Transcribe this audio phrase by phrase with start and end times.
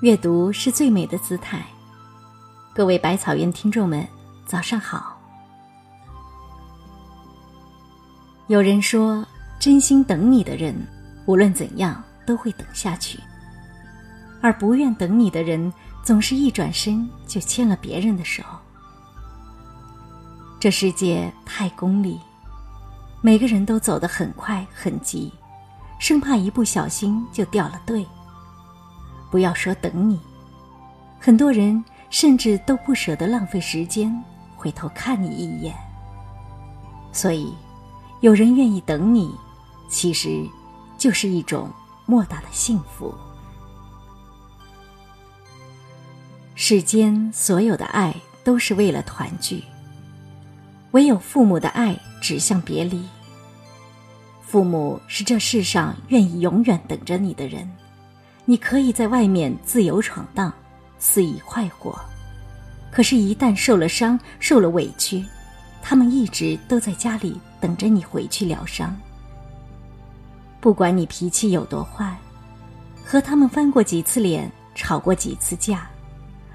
[0.00, 1.60] 阅读是最美的姿态。
[2.72, 4.06] 各位百草园听众们，
[4.46, 5.18] 早上好。
[8.46, 9.26] 有人说，
[9.58, 10.74] 真心等你的人，
[11.26, 13.18] 无论怎样都会等下去；
[14.40, 15.70] 而不愿等你的人，
[16.02, 18.42] 总是一转身就牵了别人的手。
[20.60, 22.18] 这世界太功利，
[23.20, 25.32] 每个人都走得很快很急，
[25.98, 28.06] 生怕一不小心就掉了队。
[29.30, 30.18] 不要说等你，
[31.18, 34.14] 很多人甚至都不舍得浪费时间
[34.56, 35.74] 回头看你一眼。
[37.12, 37.52] 所以，
[38.20, 39.34] 有人愿意等你，
[39.88, 40.46] 其实
[40.96, 41.68] 就是一种
[42.06, 43.12] 莫大的幸福。
[46.54, 49.62] 世间所有的爱都是为了团聚，
[50.92, 53.02] 唯有父母的爱指向别离。
[54.42, 57.68] 父母是这世上愿意永远等着你的人。
[58.46, 60.50] 你可以在外面自由闯荡，
[60.98, 61.94] 肆意快活，
[62.90, 65.22] 可是，一旦受了伤、受了委屈，
[65.82, 68.96] 他们一直都在家里等着你回去疗伤。
[70.60, 72.16] 不管你脾气有多坏，
[73.04, 75.86] 和他们翻过几次脸、吵过几次架，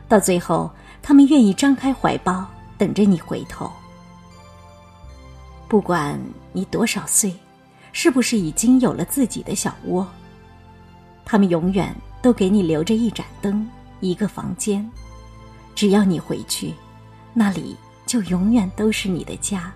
[0.07, 2.43] 到最后，他们愿意张开怀抱
[2.75, 3.71] 等着你回头。
[5.73, 6.19] 不管
[6.51, 7.33] 你多少岁，
[7.93, 10.07] 是不是已经有了自己的小窝？
[11.25, 13.67] 他们永远都给你留着一盏灯，
[13.99, 14.87] 一个房间，
[15.73, 16.71] 只要你回去，
[17.33, 19.73] 那里就永远都是你的家。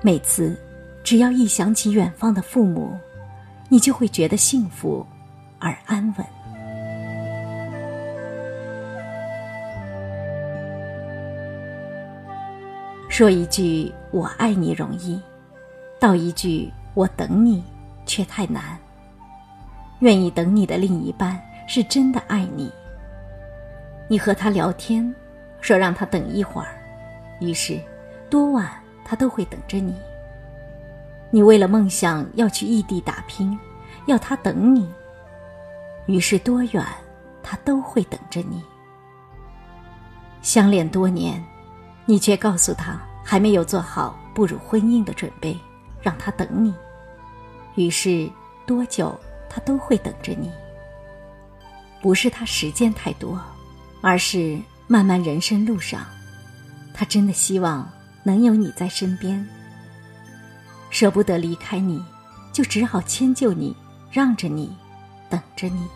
[0.00, 0.58] 每次，
[1.04, 2.98] 只要一想起远方的父母，
[3.68, 5.06] 你就会觉得幸福
[5.58, 6.26] 而安稳。
[13.18, 15.20] 说一句“我爱你”容易，
[15.98, 17.64] 道一句“我等你”
[18.06, 18.78] 却太难。
[19.98, 22.72] 愿意等你的另一半是真的爱你。
[24.06, 25.12] 你和他聊天，
[25.60, 26.80] 说让他等一会儿，
[27.40, 27.76] 于是
[28.30, 28.70] 多晚
[29.04, 29.96] 他都会等着你。
[31.32, 33.58] 你为了梦想要去异地打拼，
[34.06, 34.88] 要他等你，
[36.06, 36.86] 于是多远
[37.42, 38.62] 他都会等着你。
[40.40, 41.44] 相恋多年，
[42.06, 42.96] 你却告诉他
[43.30, 45.54] 还没有做好步入婚姻的准备，
[46.00, 46.72] 让他等你，
[47.74, 48.26] 于是
[48.66, 49.14] 多久？
[49.50, 50.50] 他都会等着你，
[52.00, 53.38] 不是他时间太多，
[54.00, 56.06] 而是漫漫人生路上，
[56.94, 57.86] 他真的希望
[58.22, 59.46] 能有你在身边。
[60.88, 62.02] 舍不得离开你，
[62.50, 63.76] 就只好迁就你，
[64.10, 64.74] 让着你，
[65.28, 65.86] 等着你。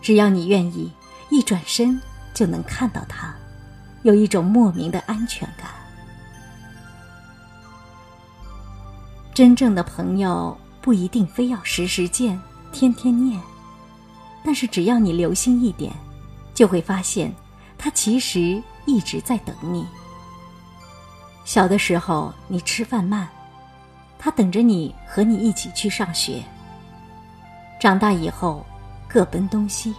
[0.00, 0.92] 只要你愿意，
[1.30, 2.00] 一转身
[2.32, 3.34] 就能看到他，
[4.02, 5.81] 有一种莫名的安全感。
[9.34, 10.56] 真正的朋友。
[10.80, 12.36] 不一定非要时时见，
[12.72, 13.40] 天天念，
[14.44, 15.92] 但是只要你留心一点，
[16.52, 17.32] 就会发现，
[17.78, 19.86] 他其实一直在等你。
[21.44, 23.28] 小的时候你吃饭慢，
[24.18, 26.42] 他等着你和你一起去上学。
[27.80, 28.66] 长大以后
[29.06, 29.94] 各奔东西，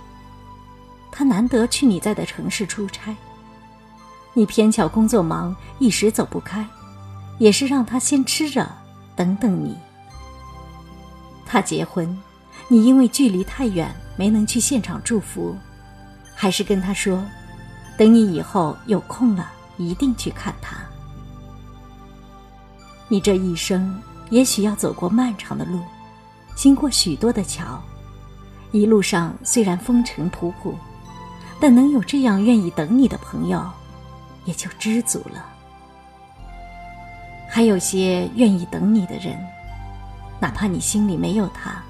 [1.14, 3.16] 他难得去你在的城市出差，
[4.34, 6.68] 你偏巧工作忙，一时走不开，
[7.40, 8.70] 也是让他先吃着，
[9.16, 9.78] 等等你。
[11.46, 12.18] 他结婚，
[12.68, 15.56] 你因为距离太远没能去现场祝福，
[16.34, 17.24] 还是跟他说，
[17.98, 20.78] 等你以后有空了一定去看他。
[23.08, 24.02] 你这一生
[24.32, 25.80] 也许要走过漫长的路，
[26.56, 27.80] 经过许多的桥，
[28.72, 30.74] 一路上虽然风尘仆仆，
[31.60, 33.64] 但能有这样愿意等你的朋友，
[34.46, 35.53] 也就知足了。
[37.54, 39.38] 还有些愿意等你的人。
[40.40, 41.84] 哪怕你心里没有他，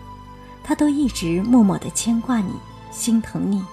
[0.62, 2.52] 他都一直默默的牵挂你，
[2.92, 3.64] 心疼你。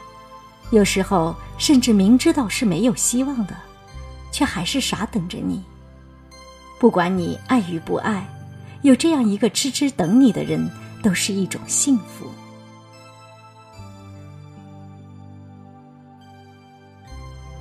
[0.70, 3.56] 有时候甚至明知道是没有希望的，
[4.30, 5.64] 却还是傻等着你。
[6.78, 8.24] 不管你爱与不爱，
[8.82, 10.70] 有这样一个痴痴等你的人，
[11.02, 12.30] 都是一种幸福。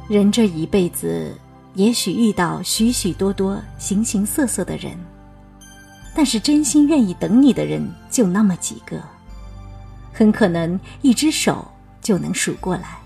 [0.07, 1.36] 人这一辈子，
[1.75, 4.98] 也许遇到许许多多形形色色的人。
[6.16, 9.01] 但是真心愿意等你的人就那么几个，
[10.12, 11.66] 很可能一只手
[12.01, 12.98] 就能数过来。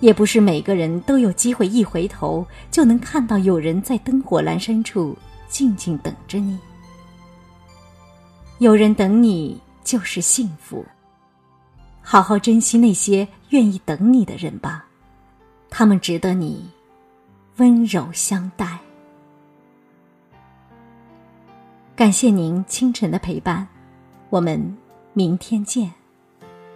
[0.00, 5.16] 也不是每个人都有机会一回头就能看到有人在灯火阑珊处
[5.48, 6.58] 静静等着你。
[8.58, 10.84] 有人等你就是幸福，
[12.02, 14.84] 好好珍惜那些愿意等你的人吧，
[15.70, 16.68] 他们值得你
[17.60, 18.78] 温柔相待。
[21.94, 23.68] 感谢您清晨的陪伴，
[24.30, 24.78] 我们
[25.12, 25.92] 明天见。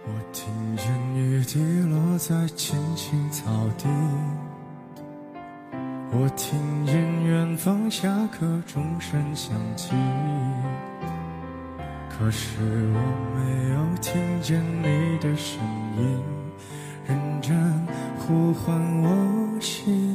[0.03, 0.45] 我听
[0.77, 1.59] 见雨滴
[1.89, 3.87] 落在青青草地，
[6.11, 9.89] 我听见远方下课钟声响起，
[12.11, 12.59] 可是
[12.93, 12.99] 我
[13.33, 15.59] 没有听见你的声
[15.97, 16.23] 音，
[17.07, 17.57] 认真
[18.19, 20.14] 呼唤我姓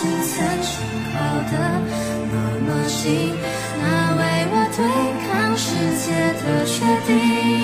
[0.00, 0.08] 曾
[0.62, 0.70] 经
[1.12, 1.14] 靠
[1.50, 1.52] 得
[2.32, 3.04] 那么近，
[3.82, 3.84] 那
[4.16, 4.20] 为
[4.50, 4.78] 我对
[5.26, 5.66] 抗世
[6.00, 6.06] 界
[6.40, 6.72] 的决
[7.06, 7.59] 定，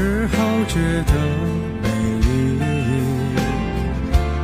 [0.00, 0.74] 后只好觉
[1.04, 1.12] 得
[1.82, 1.86] 美
[2.20, 2.26] 丽。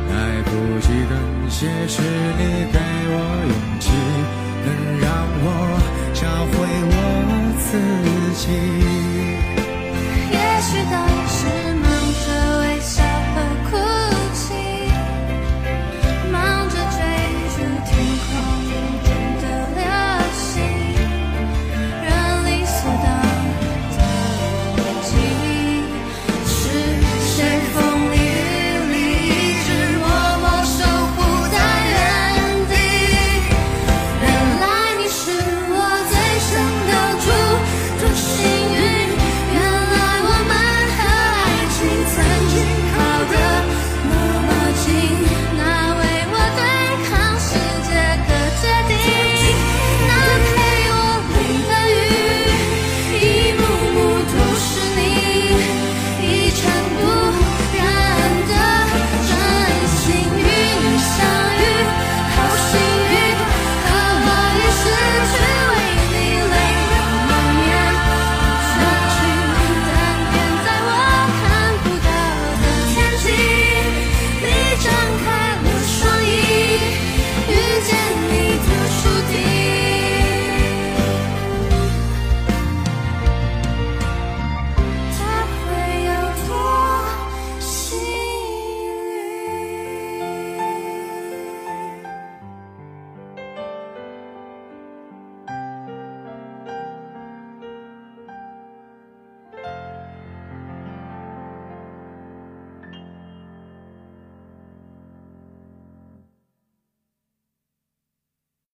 [0.09, 0.13] 来
[0.43, 0.49] 不
[0.81, 1.11] 及感
[1.49, 1.57] 谢
[1.87, 1.95] 是
[2.37, 2.77] 你给
[3.09, 3.15] 我
[3.47, 3.85] 勇气，
[4.65, 4.67] 能
[5.01, 5.05] 让
[5.41, 5.45] 我
[6.13, 6.21] 找
[6.53, 6.55] 回
[6.89, 6.93] 我
[7.57, 7.69] 自
[8.35, 8.76] 己。